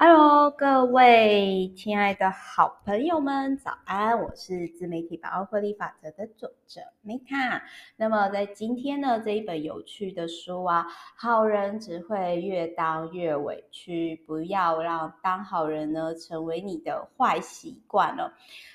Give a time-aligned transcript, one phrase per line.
[0.00, 0.39] Hallo!
[0.56, 4.20] 各位亲爱的好朋友们，早安！
[4.20, 7.60] 我是自媒体百万获利法则的作者 Meta。
[7.96, 10.86] 那么在今天呢，这一本有趣的书啊，
[11.16, 18.32] 好人只会越当越委屈，不要让当好人呢成为你的坏习惯了。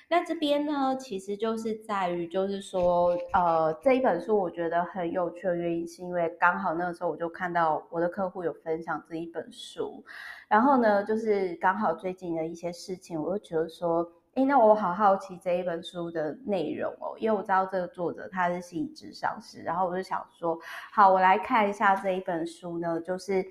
[0.08, 10.04] 那这边呢，其实就是在于，就是说，呃，这一本书我觉得很有趣的原因，是因为刚好那个时候我就看到我的客户有分享这一本书，
[10.48, 20.60] 然后呢，就是刚好最近的一些事情，我就觉得说，诶，那我好好奇这一本书的内容哦，因为我知道这个作者他是心理咨商师，然后我就想说，
[20.94, 23.44] 好，我来看一下这一本书呢，就是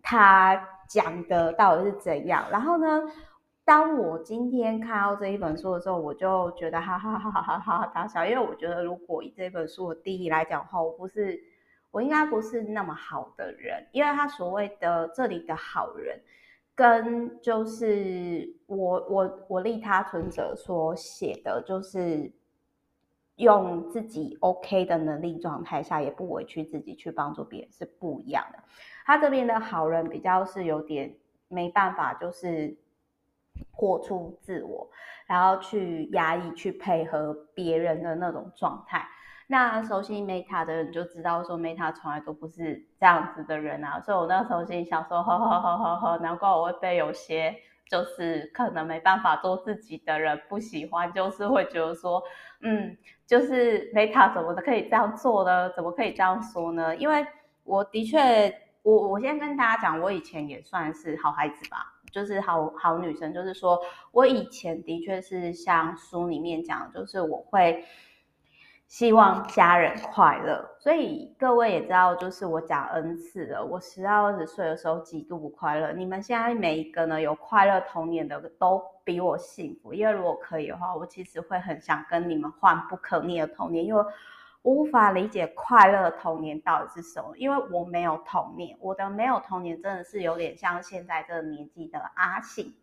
[0.00, 3.02] 他讲的到底是怎样，然后呢。
[3.64, 11.36] 当我今天看到这一本书的时候，我就觉得哈哈哈哈哈哈大笑，因为我觉得如果以这本书的定义来讲的话，我不是，
[11.90, 16.16] 我应该不是那么好的人，因为他所谓的这里的好人，
[16.76, 22.30] 跟就是我我我利他存折所写的，就是
[23.34, 28.58] 用自己 OK 的能力状态下，也不委屈自己去帮助别人是不一样的。
[29.04, 31.16] 他这边的好人比较是有点
[31.48, 32.76] 没办法，就是。
[33.70, 34.86] 活出自我，
[35.26, 39.06] 然后去压抑、去配合别人的那种状态。
[39.48, 44.00] 那熟悉 Meta 的人就知道，说 Meta 从来都不是这样子的人啊。
[44.00, 47.54] 所以我那时候心里想说，呵呵呵呵呵，难怪我会被有些
[47.88, 52.22] 就是可能没办法做自己的人不喜欢，就是会觉得说，
[52.62, 55.70] 嗯，就是 Meta 怎么可以这样做呢？
[55.76, 56.96] 怎么可以这样说呢？
[56.96, 57.24] 因为
[57.62, 61.92] 我的确，我我先跟大家讲，我以前也算是好孩子吧。
[62.12, 63.78] 就是好好女生，就是说
[64.10, 67.84] 我以前的确是像书里面讲，就是我会
[68.88, 75.92] 希望家人快乐，所以各位也知道，就是我讲 N 次了，我十到二十岁的时候极度不快乐。
[75.92, 84.04] 你们现在每一个呢有快乐童年的都比我幸福，因为如果可以的话，我其实会很想跟你们换不可逆的童年，因为。
[84.62, 92.74] 无法理解快乐的童年到底是什么，因为我没有童年，我的没有童年真的是有点像现在这个年纪的阿信，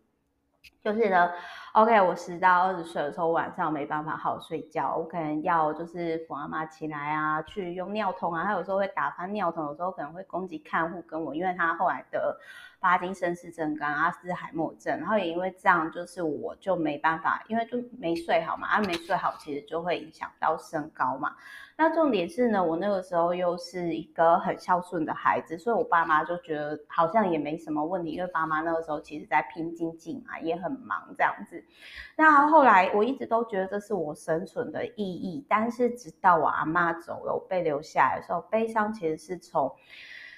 [0.84, 1.30] 就是呢
[1.72, 12.38] ，OK，我十到二十岁的时候晚上没办法好好睡觉，我可能要就是扶妈妈起来啊，去用尿桶啊，他有时候会打翻尿桶，有时候可能会攻击看护跟我，因为他后来得。
[12.80, 21.34] 帕金森氏症跟阿兹海默症，然后也因为这样，就是我就没办法，因为就没睡好嘛，啊没睡好，其实就会影响到身高嘛。
[21.78, 31.64] 那重点是呢，我那个时候又是一个很孝顺的孩子，所以我爸妈就觉得好像也没什么问题，因为爸妈那个时候其实在拼经济嘛，也很忙这样子。
[32.16, 39.74] 那后来我一直都觉得这是我生存的意义，但是直到我阿妈走了，我被留下来的时候，悲伤其实是从。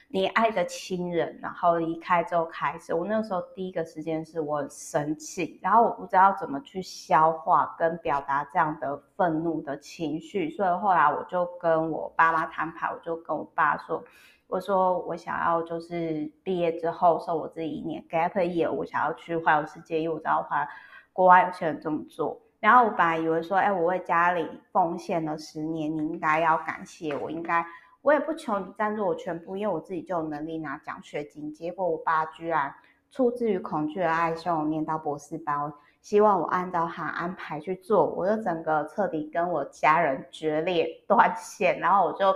[0.09, 14.01] 你爱的亲人，然后离开之后开始，我那时候第一个时间是我很生气，然后我不知道怎么去消化跟表达这样的愤怒的情绪，所以后来我就跟我爸妈摊牌，我就跟我爸说，
[14.49, 20.67] 我说我想要就是毕业之后受我自己一年 gap year，我想要去环游世界，因为我知道环
[21.13, 27.65] 国外有些人这么做，然后我本来以为说，哎，我为家里奉献了十年，你应该要感谢我，应该。
[28.03, 31.53] 我也不求你赞助我全部，因为我自己就有能力拿奖学金。
[31.53, 32.73] 结果我爸居然
[33.11, 41.81] 出自于恐惧的爱，希望我念到博士班，希望我按照他安排去做，我就整个彻底跟我家人决裂断线。
[41.81, 42.33] 然后我就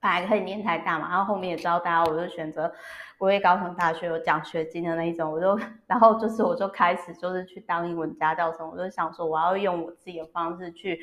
[0.00, 2.72] 本来可以念台大嘛，然后后面也知道大家，我就选择
[3.18, 11.00] 国立高雄大学有奖学金的那一种，我就然后就是我就开始就是去当英文家教生，我就想说我要用我自己的方式去。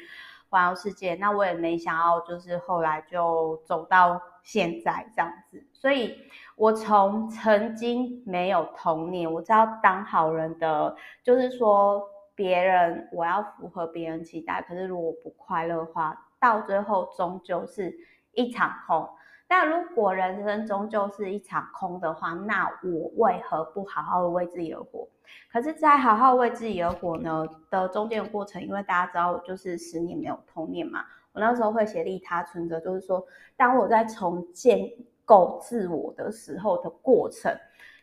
[0.49, 5.61] 环游世界，那我也没想到，就是后来就走到现在这样子。
[5.73, 6.15] 所以，
[6.55, 12.01] 我从曾经没有童年，我知道当好人的，就是说
[12.33, 17.93] 别人我要符合别人期待，可是如果不快乐的话，到最后终究是
[18.37, 19.09] 一场空。
[19.49, 25.07] 但如果人生终究是一场空的话，那我为何不好好的为自己而活？
[25.51, 31.03] 可是，在好好为自己而活呢的中间的过程，因为大家知道，就是十年没有童年嘛。
[31.31, 33.25] 我那时候会写利他存折，就是说，
[33.55, 34.89] 当我在重建
[35.23, 37.49] 构自我的时候的过程，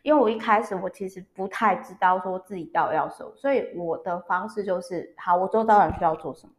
[0.01, 6.53] 因为我一开始我其实不太知道说自己到底要什么，所以我的方式就是，好，我做到人需要做什么，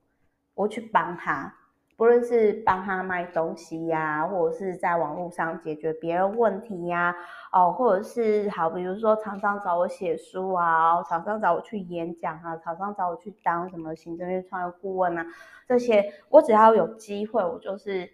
[0.55, 1.52] 我去帮他。
[1.96, 7.16] 不论是帮他卖东西呀、或者是在网络上解决别人问题呀、
[7.50, 15.25] 哦，或者是好，比如说厂商找我写书啊，厂商找我去演讲啊，厂商找我去当什么行政院创业顾问啊，
[15.66, 18.06] 这些我只要有机会，我就是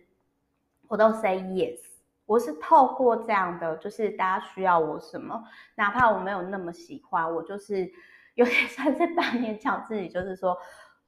[0.87, 1.81] 我都 say yes，
[2.25, 5.43] 我是透过这样的，就是大家需要我什么，
[5.75, 7.91] 哪怕我没有那么喜欢，我就是
[8.37, 10.57] 有点 算是半勉强自己，就是说，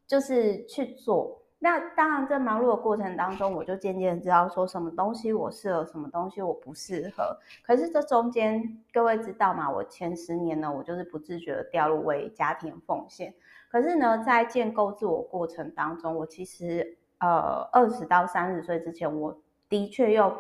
[0.09, 1.41] 就是去做。
[1.65, 7.35] 那当然，在忙碌的过程当中，我就渐渐知道说什么东西我适合，什么东西我不适合。
[7.63, 9.71] 可是这中间，各位知道吗？
[9.71, 13.33] 我前十年呢，我就是不自觉的掉入为家庭奉献。
[13.71, 19.35] 可是呢，在建构自我过程当中，我其实呃二十到三十岁之前，我
[19.67, 20.37] 的确又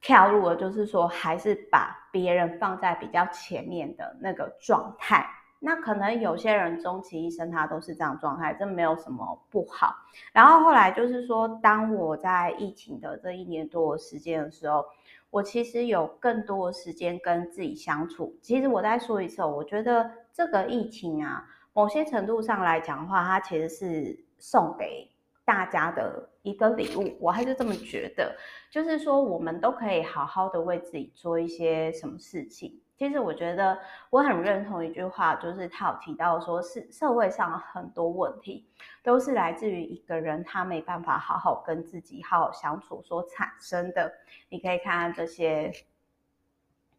[0.00, 5.24] 跳入了，就是说还是把别人放在比较前面的那个状态。
[5.64, 9.96] 那可能有些人终其一生，他都是这样状态，这没有什么不好。
[10.30, 14.84] 然后后来就是说，当我在疫情的这一年多的时间的时候，
[15.30, 18.36] 我其实有更多的时间跟自己相处。
[18.42, 25.10] 其实我再说一次，我觉得这个疫情啊，某些程度上来讲的话，它其实是送给
[25.46, 27.16] 大家的一个礼物。
[27.18, 28.36] 我还是这么觉得，
[28.70, 32.78] 就是说我们都可以好好的为自己做一些什么事情。
[32.96, 33.76] 其实我觉得
[34.08, 38.66] 我很认同一句话，就是他有提到说，是社会上很多问题
[39.02, 44.12] 都是来自于一个人他没办法好好跟自己好好相处所产生的。
[44.48, 45.72] 你可以看看这些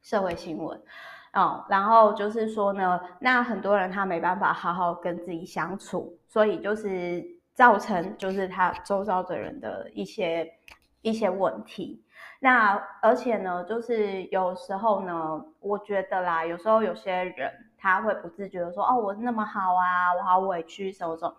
[0.01, 0.79] 社会新闻，
[1.33, 10.53] 哦，然后就是说呢，那很多人他没办法好好跟自己相处，所以就是造成就是他周遭的人的一些
[11.01, 12.03] 一些问题。
[12.41, 21.33] 那而且呢，就是有时候呢，我觉得啦，有时候有些人他会不自觉的说，哦，我那么好啊，我好委屈什么什么。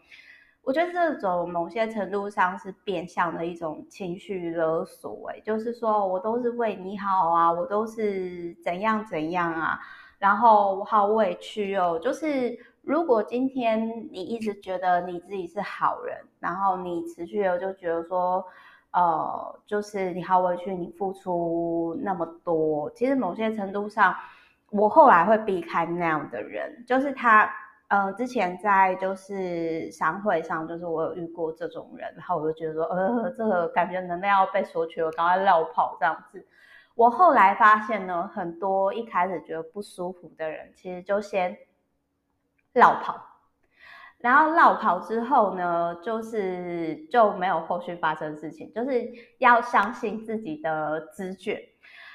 [0.63, 9.79] 我觉得这种某些程度上是变相的一种情绪勒索，哎，就是说我都是为你好啊，我都是怎样怎样啊，
[10.19, 12.01] 然后我好委屈哦。
[12.03, 18.45] 就是如果今天你一直觉得你自己是好人，然后你持续的就觉得说。
[18.93, 24.15] 呃，就是你好委屈，你付出那么多，其实某些程度上，
[24.71, 26.85] 我后来会避开那样的人。
[26.87, 27.51] 就是他，
[27.89, 36.47] 呃，之前在就是商会上，就是我有遇过这种人，然后我就觉得说，呃，这个感觉能量要被索取，我赶快绕跑这样子。
[36.95, 41.55] 我后来发现呢，很多一开始觉得不舒服的人，其实就先
[42.73, 43.36] 绕跑。
[44.19, 48.91] 然后落跑之后呢，就是就没有后续发生事情，就是
[49.39, 51.63] 要相信自己的直觉，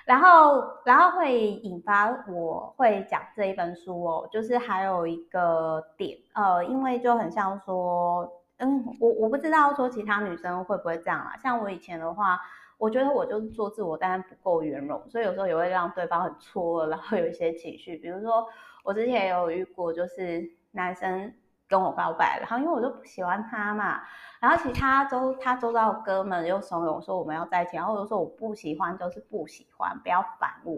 [0.06, 8.27] 然后然后会引发我会讲这一本书哦，就是还有一个点，呃，因为就很像说，
[8.57, 12.42] 嗯，我我不知道说其他女生会不会这样啊，像我以前的话，
[12.80, 18.48] 我觉得我就是做自我，但是不够圆融，所以有时候也会让对方很错愕，然后有一些情绪，比如说
[18.83, 21.31] 我之前也有遇过，就是男生。
[21.71, 24.01] 跟我告白，然后因为我就不喜欢他嘛，
[24.41, 30.77] 然后其他周他周遭的哥们又怂恿说我们要在一起，然后我就说我不喜欢就是不喜欢，不要烦我，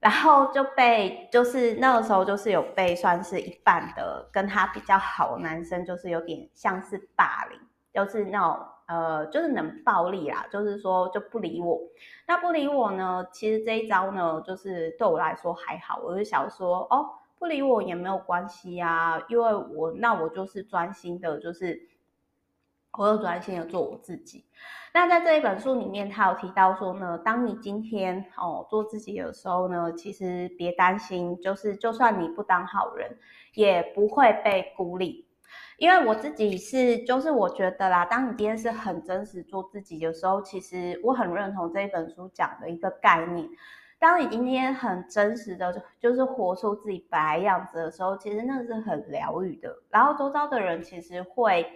[0.00, 7.60] 然后就被就是那个时候就是有被算是一半的跟他比较好的男生，就是有点像是霸凌，
[7.92, 11.78] 就是那种呃就是冷暴力啦，就是说就不理我，
[12.26, 17.10] 那不理我呢，其实这一招呢，就是对我来说还好，我就想说哦。
[17.38, 21.88] 不理我也没有关系呀，因为我那我就是专心的，就是
[22.92, 24.44] 我就专心的做我自己。
[24.94, 33.18] 那在这一本书里面，他有提到说呢，当你今天哦做自己的时候呢，其实别担心，就是就算你不当好人，
[33.52, 35.26] 也不会被孤立。
[35.76, 43.46] 因为我自己是，就是我觉得啦，当你今天是很真实做自己的时候，其实我很认同这一本书讲的一个概念。
[43.98, 49.74] 当你今天很真实的，就是活出自己本来样子的时候，其实那是很疗愈的。
[49.88, 51.66] 然后周遭的人其实会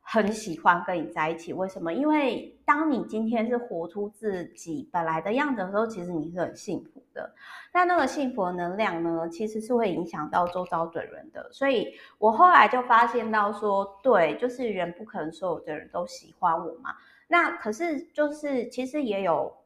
[0.00, 1.52] 很喜欢跟你在一起。
[1.52, 1.92] 为什么？
[1.92, 7.30] 因为当你今天是活出自己本来的样子的时候，其实你是很幸福的。
[7.74, 11.52] 那那个幸福的能量呢，其实是会影响到周遭的人的。
[11.52, 16.94] 所以我后来就发现到说，对，就是人不可能所有的人都喜欢我嘛。
[17.28, 19.59] 那可是就是其实也有。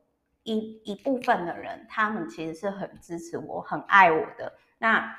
[0.44, 4.52] 一一部分的人，他们其实是很支持我、很爱我的。
[4.78, 5.16] 那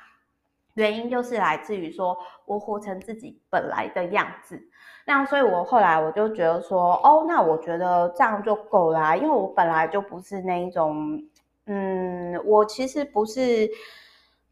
[0.76, 4.62] 原因就是来自于说我活成自己本来的样子。
[5.06, 11.24] 那所以，我后来我就觉得说，哦，那我觉得这样就够啦，因为我本来就不是那一种，
[11.66, 13.70] 嗯，我其实不是，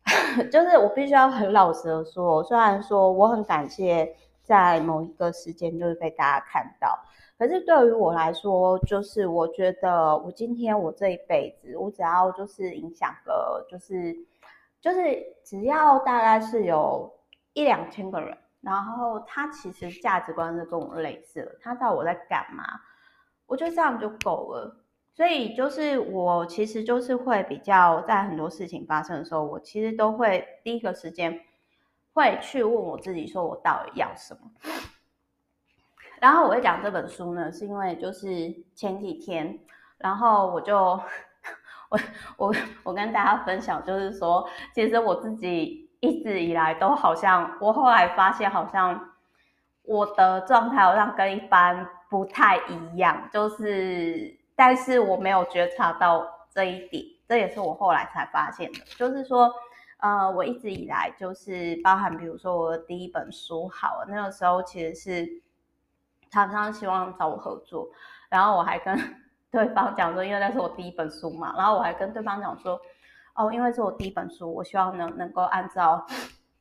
[0.51, 6.99] 就是我必须要很老实的说，虽然说我很感谢在某一个时间就是被大家看到。
[7.37, 14.15] 可是对于我来说，就是我觉得我今天我这一辈子，我只要就是影响个，就是
[14.79, 14.99] 就是
[15.43, 17.11] 只要大概是有
[17.53, 22.63] 一两千个人，然后他其实价值观是跟我类似的，他知道我在干嘛，
[23.47, 24.79] 我觉得这样就够了。
[25.15, 31.39] 所以就是我其实就是会比较在很多事情发生的时候，我其实都会第一个时间
[32.13, 34.39] 会去问我自己，说我到底要什么。
[36.23, 38.29] 然后我会讲这本书呢，是因为就是
[38.73, 39.59] 前几天，
[39.97, 40.77] 然后我就
[41.89, 41.99] 我
[42.37, 49.09] 我我跟大家分享，就是说，其实我自己一直以来都好像，我后来发现好像
[49.81, 54.39] 我的状态好像跟一般不太一样，就是。
[54.55, 58.79] 但是我没有觉察到这一点，这也是我后来才发现的。
[58.95, 59.51] 就是说，
[59.97, 65.27] 呃，我一直以来就是包含，比如说我的第一本书，好了，那个时候其实是
[66.33, 67.87] 常常希望找我合作，
[68.27, 68.97] 然后我还跟
[69.51, 72.81] 对方讲说，因为那是我第一本书嘛，然后我还跟对方讲说，
[73.35, 76.03] 哦，因为是我第一本书，我希望能能够按照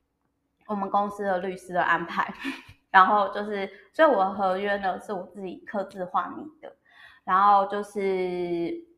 [0.69, 2.33] 我们公司的律师的安排，
[2.93, 6.71] 然后就是，所以我的合约呢是我自己刻字化拟的。
[7.25, 8.01] 然后就是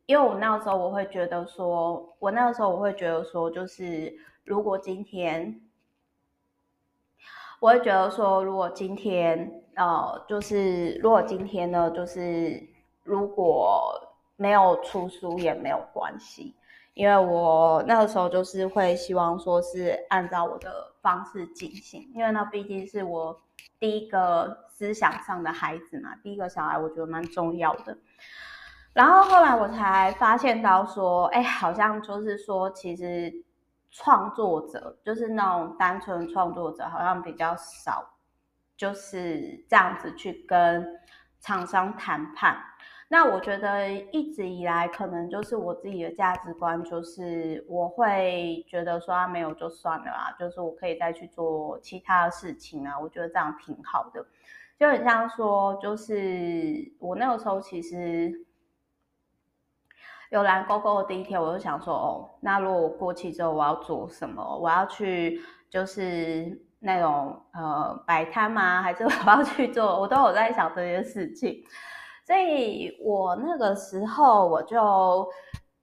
[0.07, 4.13] 因为我那个时候我会觉得说，我那个时候我会觉得说，就是
[4.43, 5.61] 如果今天，
[7.65, 12.63] 我会觉得说，如果今天，呃，就是如果今天呢，就是
[13.03, 13.91] 如果
[14.35, 16.55] 没有出书也没有关系，
[16.93, 23.35] 因为我那个时候就是会希望说是按照我的方式进行，因为那毕竟是我
[23.79, 27.97] 第一个思想上的孩子嘛，第一个小孩，我觉得蛮重要的。
[28.93, 33.33] 然后后来我才发现到说，哎，好像就是说，其实
[33.97, 38.05] 创作者就是那种单纯创作者，好像比较少，
[38.75, 40.85] 就是这样子去跟
[41.39, 42.57] 厂商谈判。
[43.07, 54.25] 那我觉得一直以来，可能就是我自己的价值观，就是我会觉得说，啊，没有就算了啦，就是我可以再去做其他的事情啊，我觉得这样挺好的。
[54.77, 58.44] 就很像说，就是我那个时候其实。
[60.31, 64.43] 有蓝勾勾的第一天，我就想说，哦，那如果我过期之后，我要做什么？
[64.59, 65.39] 我要去
[65.69, 68.81] 就是那种呃摆摊吗？
[68.83, 69.99] 还是我要去做？
[69.99, 71.63] 我都有在想这些事情。
[72.25, 75.27] 所以我那个时候我就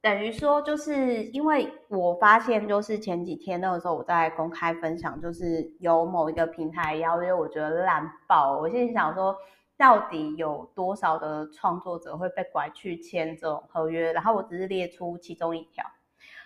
[0.00, 8.58] 等于说，就是因为我发现，就是前几天那个时候我在公开分享，就是有某一个平台邀约，我觉得烂爆。
[8.58, 9.34] 我心里想说。
[9.76, 14.12] 到底有多少的创作者会被拐去签这种合约？
[14.12, 15.84] 然后我只是列出其中一条，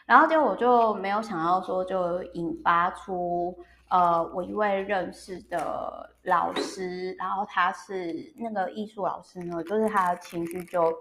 [0.06, 3.54] 然后结果我就没有想到说，就引发出
[3.90, 10.92] 呃，我一位认识的老师，然后他是那个艺术老师呢，就是他的情绪就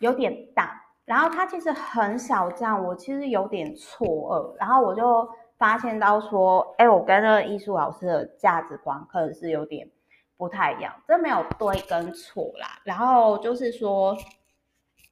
[0.00, 9.88] 有点大，然后他其实很少这样，我其实有点错愕，然后我就发现到说，哎，我跟那个艺术老师的价值观可能是有点。
[10.36, 12.80] 不太一样，这没有对跟错啦。
[12.84, 14.16] 然后就是说，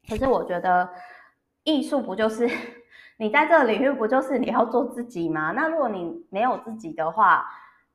[0.08, 0.88] 可是我觉得
[1.62, 2.48] 艺术不就是
[3.18, 5.52] 你在这个领域不就是你要做自己吗？
[5.52, 7.48] 那如果你没有自己的话，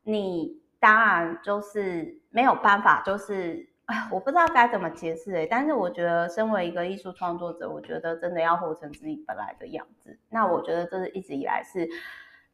[0.03, 5.45] 你当然就是没有办法，就是哎，我不知道该怎么解释欸。
[5.47, 10.17] 但是我觉得，身为一个艺术创作者，我觉得真的要活成自己本来的样子。
[10.29, 11.85] 那我觉得这是一直以来是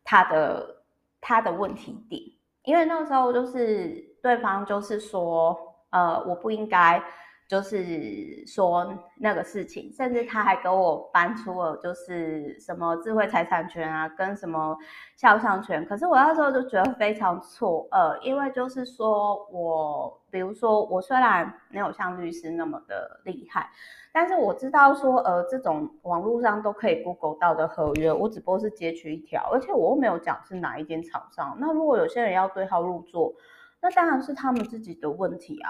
[0.04, 0.84] 他的
[1.22, 2.22] 他的问题点，
[2.64, 4.12] 因为那时候就是。
[4.24, 5.56] 对方就是说，
[5.92, 7.04] 呃，我不应该
[7.46, 14.76] 就是说那个事情，甚至他还给我搬出了就是什么智慧财产权啊，跟什么
[15.18, 15.86] 肖像权。
[15.86, 23.70] 可是我那时候就觉得非常错愕，因为就是说我，比如说我虽然没有像律师那么的厉害，
[24.14, 31.58] 但是我知道说，呃，这种网络上都可以 Google 到的合约，我只不过是截取一条，而且我又没有讲是哪一间厂商。
[31.60, 33.34] 那如果有些人要对号入座，
[33.84, 35.70] 那当然是他们自己的问题啊！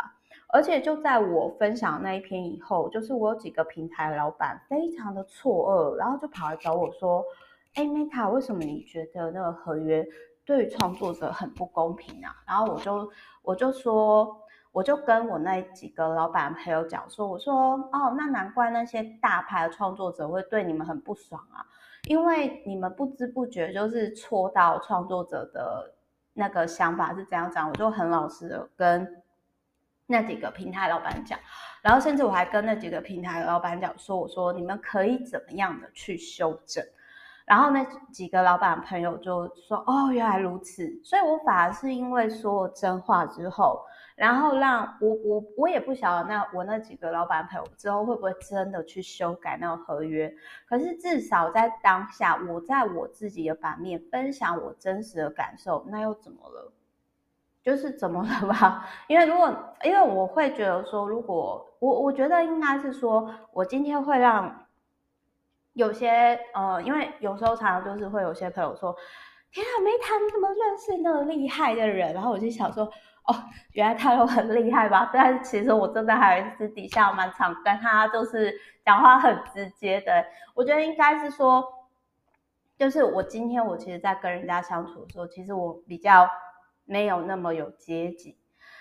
[0.49, 7.25] 而且就在我分享那一篇以后，就是我有几个平台老板非常的错愕，然后就跑来找我说
[7.73, 10.05] ：“哎，Meta，为什么你觉得那个合约
[10.45, 14.37] 对创作者很不公平啊？”然后我就我就说，
[14.71, 21.65] 我就跟我那几个老板朋友讲说：“我说哦，那难怪那些大牌的创作者会对你们很不爽啊，
[22.07, 25.91] 因为你们不知不觉就是戳到创作者的。”
[26.33, 29.23] 那个想法是怎样讲，我就很老实的跟
[30.07, 31.39] 那几个平台老板讲，
[31.81, 36.83] 然后甚至我还跟那几个平台老板讲说，我说你们可以怎么样的去修正，
[37.45, 43.85] 然后那几个老板朋友就说，哦，原来如此，所以我反而是因为说真话之后。
[44.15, 50.33] 然后让我我我也不晓得那我那几个老板朋友之后会不会真的去修改那个合约，
[50.67, 56.71] 可是至少在当下，我在我自己的版面分享我真实的感受，那又怎么了？
[57.63, 58.85] 就是怎么了吧？
[59.07, 59.53] 因为如果
[59.83, 64.67] 因为我会觉得说，如果我我觉得应该是说，我今天会让
[65.71, 68.93] 有些呃，因为有时候常常就是会有些朋友说，
[69.49, 72.91] 天啊，没谈怎么认识那么厉害的人，然后我就想说，
[73.25, 73.35] 哦，
[73.71, 75.09] 原来他有很厉害吧？
[75.13, 78.53] 但是其实我真的还私底下蛮常跟他就是
[78.83, 80.25] 讲话很直接的。
[80.53, 81.63] 我觉得应该是说，
[82.77, 86.29] 就是我今天我其实，在跟人家相处的时候，其实我比较。
[86.85, 88.37] 没有那么有阶级，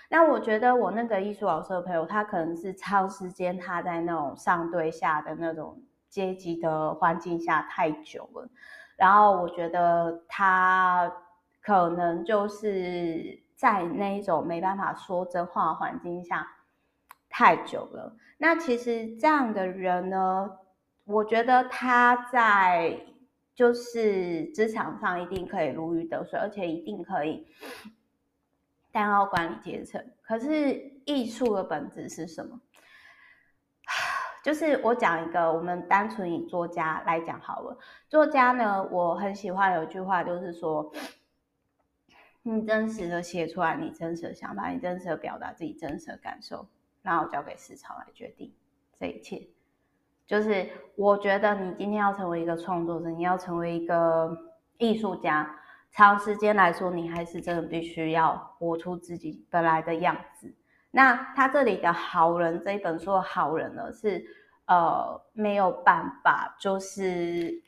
[0.09, 8.49] 那我觉得我那个艺术老师的朋友，他可能是长时间他在那种上对下的那种阶级的环境下太久了，
[8.97, 11.09] 然后我觉得他
[11.61, 16.45] 可能就是在那一种没办法说真话的环境下
[17.29, 18.15] 太久了。
[18.37, 20.51] 那其实这样的人呢，
[21.05, 22.99] 我觉得他在。
[23.55, 27.45] 就是职场上一定可以如鱼得水，而且一定可以
[28.91, 30.03] 当到管理阶层。
[30.23, 30.73] 可是
[31.05, 32.59] 艺术的本质是什么？
[34.43, 37.77] 就是我讲一个，我们单纯以作家来讲好了。
[38.09, 40.91] 作家呢，我很喜欢有一句话，就是说，
[42.43, 46.67] 你真实的写出来，你真实的想法，你真实的表达自己真实的感受，
[47.01, 48.53] 然后交给市场来决定
[48.99, 49.47] 这一切。
[50.27, 54.37] 就是我觉得你今天要成为一个创作者，你要成为一个
[54.77, 55.57] 艺术家，
[55.91, 60.53] 长时间来说，你还是真的必须要活出自己本来的样子。
[60.91, 64.23] 那他这里的好人这一本书的好人呢，是
[64.65, 67.61] 呃没有办法，就是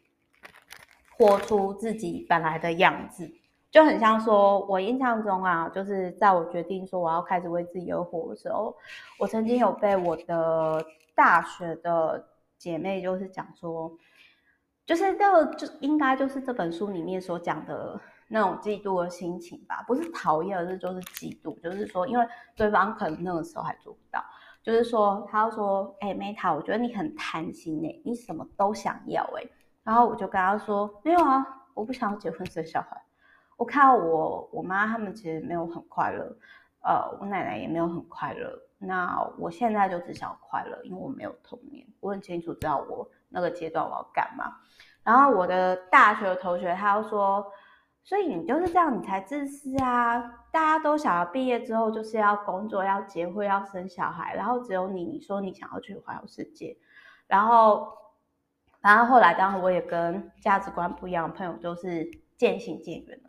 [1.17, 3.31] 活出自己本来的样子，
[3.75, 8.73] 就很像说，我印象中啊，就是在我决定说我要开始为自己而活的时候，
[9.19, 10.81] 我曾经有被我的
[11.13, 12.25] 大学的。
[12.57, 13.91] 姐妹就是讲说，
[14.85, 24.23] 就是这就应该就是这本书里面所讲的那种嫉妒的心情吧，不是讨厌，而是就是嫉妒，就是说，因为对方可能那个时候还做不到，
[24.63, 29.43] 就是说，他说，哎、，Meta，我觉得你很贪心哎，你什么都想要哎，
[29.83, 32.99] 然后我就跟他说，没有啊，我不想要结婚生小孩，
[33.57, 36.37] 我看到我我妈他们其实没有很快乐，
[36.81, 38.61] 呃，我奶奶也没有很快乐。
[38.77, 44.57] 那我现在就只想快乐，因为我没有童年，我很清楚知道我那个阶段我要干嘛。
[45.03, 47.45] 然后我的大学的同学他又说，
[48.03, 50.19] 所以你就是这样，你才自私啊！
[50.51, 56.77] 大家都想要毕业之后就是要工作、要结婚、要生小孩，然后只有你，你说你想要去环游世界。
[57.27, 57.87] 然后，
[58.81, 62.05] 然后后来当然我也跟价值观不一样的朋友就是
[62.37, 63.19] 渐行渐远。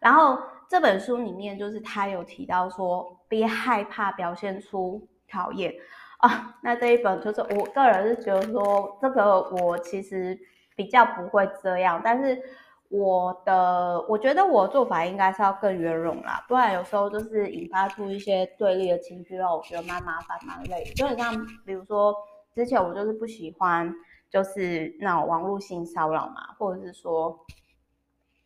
[0.00, 3.14] 然后这本书里面就是他有提到说。
[3.30, 5.70] 别害怕表现出讨厌
[6.16, 6.56] 啊！
[6.62, 10.34] 那这一本就是我个人是觉得说，这个我其实
[10.74, 12.40] 比较不会这样，但是
[12.88, 20.94] 我的我觉得我做法应该是要更圆融啦，不然有时候就是引发出一些对立的情绪，让我觉得蛮麻烦蛮累的。
[20.94, 22.14] 就很像比如说
[22.54, 23.94] 之前我就是不喜欢
[24.30, 27.38] 就是那网络性骚扰嘛，或者是说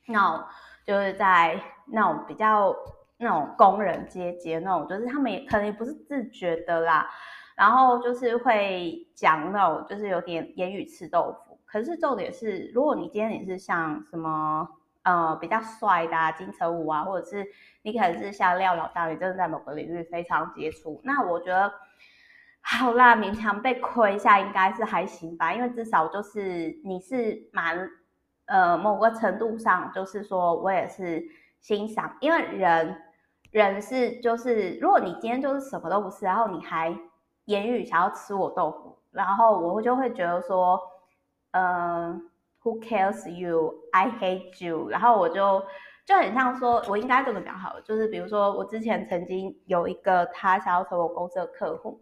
[0.06, 0.44] 那
[0.86, 2.74] 就是在那种比较。
[3.18, 7.08] 那种工人阶级那种，就是他们也可能也不是自觉的啦，
[7.54, 11.60] 然后就是会讲那种，就是有点言语吃豆腐。
[11.64, 14.68] 可是重点是，如果你今天你是像什么
[15.04, 17.46] 呃比较帅的啊，金城武啊，或者是
[17.82, 21.72] 你可能是像廖老大，你真的在某个领域非常杰出，那我觉得
[22.60, 27.88] 好啦，勉强被亏一下应该是还行吧，因为至少就是你是蛮
[28.52, 31.24] 呃某个程度上，就是说我也是
[31.60, 33.02] 欣赏，因为人。
[33.52, 36.88] 人是就是，如果你今天就是什么都不是，然后你还
[37.44, 40.80] 言语想要吃我豆腐，然后我就会觉得说，
[41.50, 42.18] 呃
[42.62, 43.74] ，Who cares you?
[43.92, 44.88] I hate you。
[44.88, 45.62] 然后我就
[46.06, 52.00] 就很像说，我应该这么讲好，就是比如说我之前曾经有一个他想要成为我公司的客户，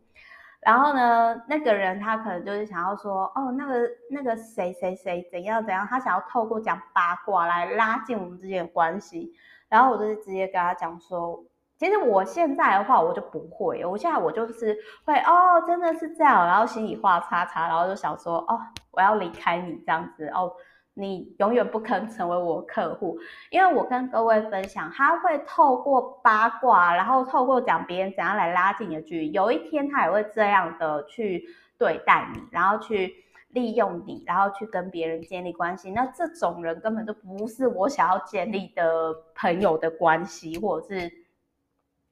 [0.61, 9.33] 然后呢，那个人他可能就是想要说，哦，那个那个谁谁谁怎样怎样，他想要透过讲八卦来拉近我们之间的关系。
[9.71, 11.43] 然后我就是直接跟他讲说，
[11.79, 20.53] 其实我现在的话我就不会，我现在我就是会哦，真的是这样，然后心里话叉叉，然后就想说哦，我要离开你这样子哦，
[21.01, 23.19] 你永远不可能成为我客户，
[23.51, 31.45] 因为我跟各位分享，他会透过八卦，然后透过讲别人怎样来拉近你的距离，有一天他也会这样的去
[31.79, 33.25] 对待你，然后去。
[33.53, 41.11] 利用你，然后去跟别人建立关系，那这种人根本就不是我想要建立的朋友的关系，或者是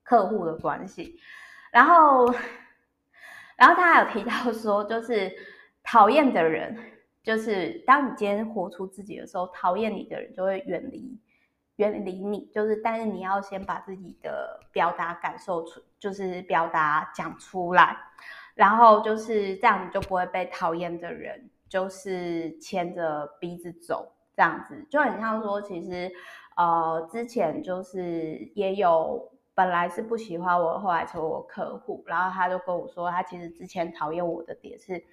[0.02, 1.14] 客户的关系。
[1.70, 2.26] 然后，
[3.54, 5.30] 然后他还有提到说，就是
[5.84, 6.76] 讨厌的人，
[7.22, 11.20] 就是当你今天活出自己的时候，讨厌你的人就会远离
[11.76, 17.96] 远离你，就是但是你要先把自己的表达感受出，就是表达讲出来，
[18.54, 24.84] 然后就是这样，你就不会被讨厌的人就是牵着鼻子走，这样子。
[24.90, 26.10] 就很像说，其实
[26.56, 35.04] 呃之前就是也有本来是不喜欢我，后来成为我客户，然后他就跟我说，他其实之前讨厌我的点是，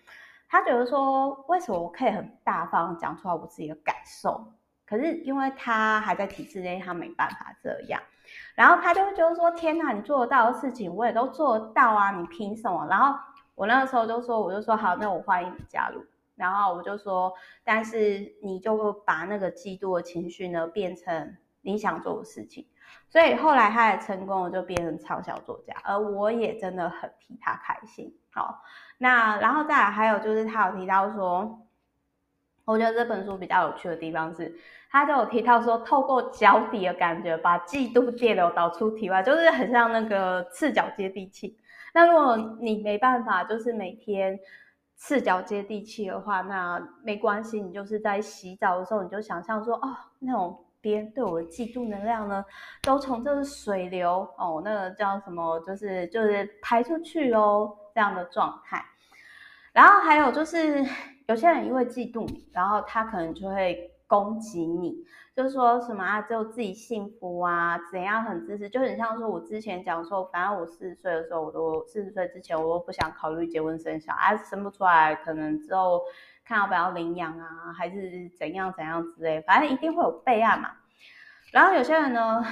[0.48, 4.54] 他觉得说为什么我可以很大方讲出来我自己的感受。
[4.86, 8.00] 可是因为他还在体制内，他没办法这样，
[8.54, 13.20] 然后他就会觉得说：“天哪，你做得到的事情，我也都做得到啊，你凭什么？”然后
[13.56, 16.06] 我那个时候就说：“我就说好，那我欢迎你加入。”
[16.38, 17.34] 然后我就说
[17.66, 22.68] ：“但是你就会把那个嫉妒的情绪呢，变成你想做的事情。”
[23.10, 28.16] 所以后来他也成功了，就变成畅销作家，而我也真的很替他开心。
[28.32, 28.62] 好，
[28.98, 31.62] 那然后再来还有就是他有提到说。
[32.68, 34.52] 我觉得这本书比较有趣的地方是，
[34.90, 41.56] 他就有提到说，透过脚底的感觉，把嫉妒电流导出体外，就是很像那个赤脚接地气。
[41.94, 44.40] 那如果你没办法，就是每天
[44.98, 52.44] 赤脚接地气的话，那没关系，你就是在洗澡的时候，你就想象说，哦，那种别人对我的嫉妒能量呢，
[52.82, 58.86] 都从这个水流哦，那个叫什么，就是就是排出去哦，这样的状态。
[59.74, 60.86] 然后还有就是。
[61.28, 64.96] 有些人因为嫉妒你，然后他可能就会攻击你，
[65.36, 76.04] 就说什么啊，只有自己幸福啊，怎样很自私，就很像说我之前讲说，反正我四十岁的时候，我都四十岁之前，我都不想考虑结婚生小孩，生不出来，可能之后
[76.46, 80.70] 看要不要领养啊，还是怎样怎样之类，反正一定会有备案嘛。
[81.52, 82.46] 然后有些人呢，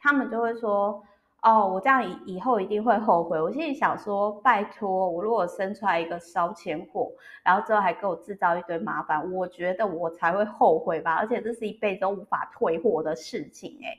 [0.00, 1.04] 他们就会说。
[1.46, 3.40] 哦，我这样以以后一定会后悔。
[3.40, 7.12] 我心里想说，拜托，我如果生出来一个烧钱货，
[7.44, 11.14] 然后之后还给我制造一堆麻烦，我觉得我才会后悔吧。
[11.14, 13.96] 而且这是一辈子都无法退货的事情哎。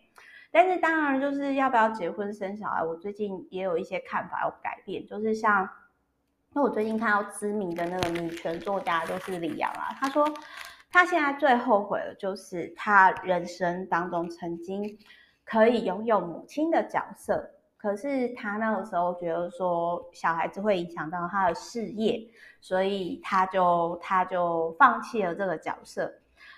[0.51, 5.07] 但是当然，就是要不要结婚生小孩，我最近也有一些看法要改变。
[5.07, 5.63] 就是像，
[6.53, 10.29] 因为我最近看到知名的那个女权作家，就是李阳啊，她说
[10.91, 14.97] 她现在最后悔的就是她人生当中曾经。
[15.49, 22.21] 可以拥有母亲的角色，可是他那个时候觉得说小孩子会影响到他的事业，
[22.59, 26.13] 所以他就他就放弃了这个角色。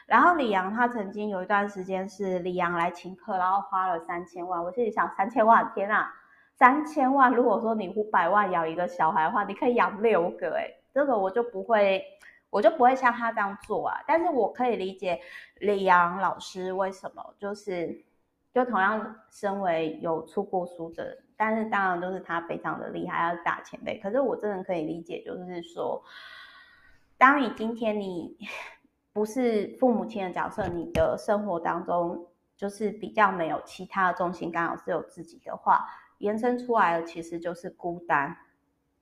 [0.08, 4.64] 然后李阳他曾经有一段时间是李阳来请客，然后花了三千万。
[4.64, 6.12] 我心里想，三千万，天啊，
[6.56, 7.32] 三千万！
[7.32, 12.04] 如果说你五百万养一个小孩的话，你可以养六个，诶，这个我就不会，
[12.50, 14.02] 我就不会像他这样做啊。
[14.08, 15.22] 但是我可以理解
[15.60, 18.04] 李阳老师为什么就是。
[18.52, 24.00] 就同样身为有出过书的人，但是当然都是他非常的厉害，要是大前辈。
[24.00, 26.04] 可是我真的可以理解，就是说，
[27.16, 28.36] 当你今天你
[29.14, 35.86] 不是父母亲的角色，你的生活当中就是比较没有其他的重心，刚好是有自己的话，
[36.18, 38.36] 延伸出来的其实就是孤单。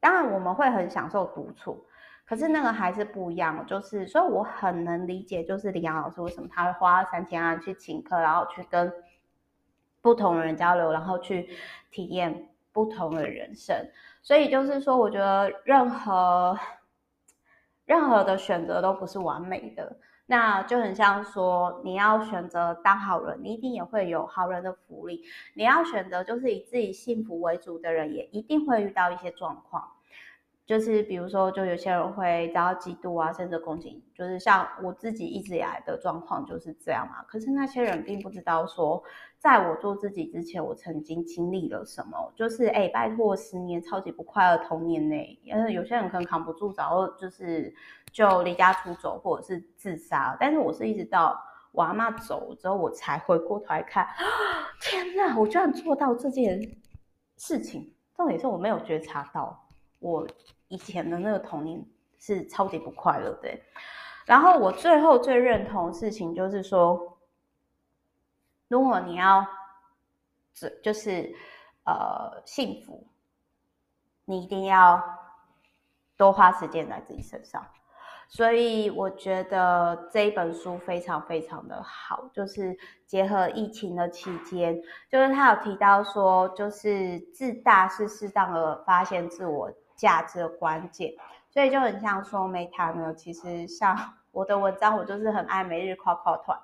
[0.01, 1.85] 当然我们会很享受独处，
[2.25, 3.65] 可是那个还是不一样。
[3.65, 8.91] 就是所以我很能理解，就是李阳老师为什么他会花三千万去请客，然后去跟。
[10.07, 11.49] 不同人交流，然后去
[11.91, 13.75] 体验不同的人生。
[14.21, 16.57] 所以就是说，我觉得任何
[17.83, 19.97] 任何的选择都不是完美的。
[20.25, 29.91] 那就很像说，你要选择当好人，你一定也会有好人的福利；你要选择就是以自己幸福为主的人，也一定会遇到一些状况。
[30.67, 34.03] 就是比如说，就有些人会遭到嫉妒啊，甚至攻击。
[34.13, 37.23] 就是像我自己一直以来的状况就是这样嘛。
[37.23, 39.01] 可是那些人并不知道说，
[39.39, 42.33] 在我做自己之前，我曾经经历了什么。
[42.35, 45.15] 就是哎，拜托，十年超级不快乐童年呢。
[45.41, 47.73] 因为有些人可能扛不住，然后就是
[48.11, 50.35] 就离家出走，或者是自杀。
[50.37, 54.05] 但是我是一直到我阿嬷走之后，我才回过头来看，
[54.83, 56.61] 天哪，我居然做到这件
[57.37, 57.93] 事情。
[58.17, 59.65] 重点是我没有觉察到
[59.99, 60.27] 我。
[60.67, 61.83] 以前的那个童年
[62.19, 63.49] 是超级不快乐的，
[64.25, 67.17] 然后我最后最认同的事情就是说，
[68.67, 69.45] 如果你要，
[70.83, 71.33] 就是
[71.85, 73.05] 呃幸福，
[74.25, 75.01] 你一定要
[76.17, 77.65] 多花时间在自己身上。
[78.29, 84.77] 所以我觉得这一本书非常非常的好，就是结合疫情的期间，
[85.09, 91.13] 就是他有提到说，就是自大是适当的发现自我价值的关键，
[91.49, 93.97] 所以就很像说 Meta 呢，其实像
[94.31, 96.57] 我的文章，我就是很爱每日夸夸团，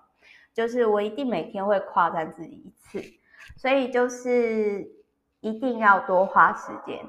[0.54, 3.04] 就是我一定每天会夸赞自己一次，
[3.58, 4.88] 所以就是
[5.42, 7.04] 一定要多花时间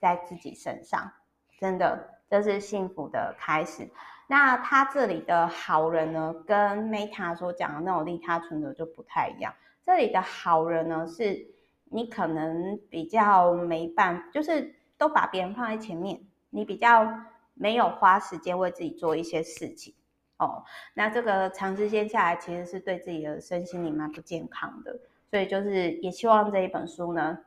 [0.00, 1.12] 在自己身上，
[1.60, 3.88] 真的这是幸福的开始。
[4.28, 9.54] 那他这里的好人呢，跟 Meta 所讲的那种利他存折就不太一样。
[9.84, 11.46] 这里的好人呢，是
[11.84, 17.08] 你可能比较没办，就是都把别人放在前面，你比较
[17.54, 19.94] 没有花时间为自己做一些事情
[20.38, 20.64] 哦。
[20.94, 24.98] 那这个长时间下来，其实是对自己的身心灵蛮不健康的。
[25.30, 27.38] 所以就是也希望这一本书呢，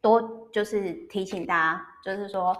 [0.00, 2.56] 多就是提醒大家，就是说。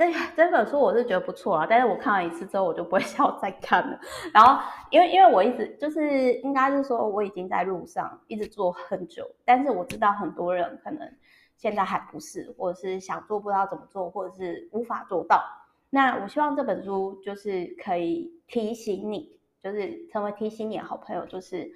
[0.00, 3.98] 这这本书我是觉得不错啊，但是我看完一次之后，我就不会 想再看了。
[4.32, 11.12] 然后，因为因为我一直就是应该是说我已经在路上一直做很久，但是我知道很多人可能
[11.58, 15.44] 现在还不是，或者是想做不知道怎么做，或者是无法做到。
[15.90, 21.70] 那我希望这本书就是可以提醒你，就是成为提醒你的好朋友，就是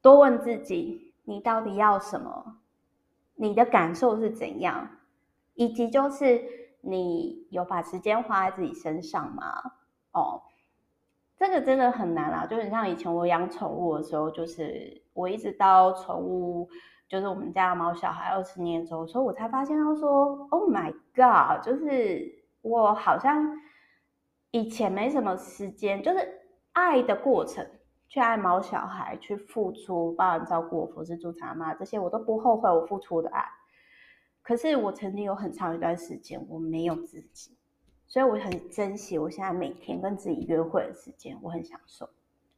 [0.00, 2.56] 多问自己，你到底要什么？
[3.34, 4.88] 你的感受是怎样？
[5.52, 6.64] 以及就是。
[6.88, 9.60] 你有把时间花在自己身上吗？
[10.12, 10.40] 哦，
[11.36, 12.46] 这个真的很难啊！
[12.46, 16.68] 就很像以前我养宠物的时候，就是我一直到宠物，
[17.08, 21.64] 就是我们家的猫小孩二十年之后，所以我才发现到说，Oh my God！
[21.64, 23.56] 就是我好像
[24.50, 26.40] 以前没什么时间，就是
[26.72, 27.64] 爱的过程，
[28.08, 33.44] 去爱猫小孩，去付出，帮人照顾我，服侍助产妈这些，我都不后悔我付出的爱。
[34.42, 37.56] 可是我曾经有很长一段时间我没有自己，
[38.06, 42.08] 所以我很珍惜我现在每天跟自己约会的时间，我很享受，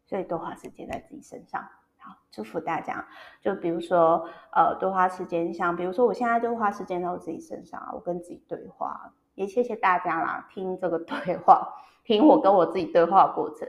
[0.07, 1.69] 所以多花时间在自己身上。
[1.99, 3.07] 好，祝福大家。
[3.41, 9.13] 就比如说，呃，多花时间，像比如说我现在就花时间在我自己身上啊，我跟自己对话。
[9.35, 13.69] 也谢谢大家啦，听这个对话，听我跟我自己对话的过程。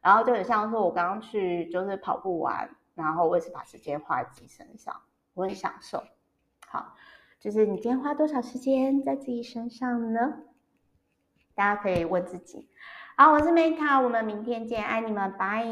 [0.00, 4.94] 然后就很像说，我刚刚去就是跑步完，然后我也是把时间花在自己身上，
[5.34, 6.02] 我很享受。
[6.66, 6.94] 好。
[7.38, 10.20] 就是你今天花多少时间在自己身上呢？
[11.54, 12.68] 大家可以问自己。
[13.16, 15.64] 好，我是 Meta，我们明天见，爱你们，拜。